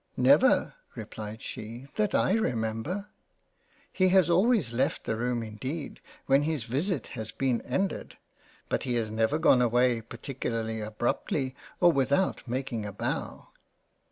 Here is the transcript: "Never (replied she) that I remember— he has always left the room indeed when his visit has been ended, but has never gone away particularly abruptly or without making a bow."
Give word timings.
"Never 0.17 0.73
(replied 0.95 1.43
she) 1.43 1.85
that 1.95 2.15
I 2.15 2.31
remember— 2.33 3.09
he 3.93 4.07
has 4.09 4.31
always 4.31 4.73
left 4.73 5.03
the 5.03 5.15
room 5.15 5.43
indeed 5.43 5.99
when 6.25 6.41
his 6.41 6.63
visit 6.63 7.05
has 7.13 7.29
been 7.31 7.61
ended, 7.61 8.17
but 8.67 8.85
has 8.85 9.11
never 9.11 9.37
gone 9.37 9.61
away 9.61 10.01
particularly 10.01 10.81
abruptly 10.81 11.53
or 11.79 11.91
without 11.91 12.47
making 12.47 12.83
a 12.83 12.91
bow." 12.91 13.49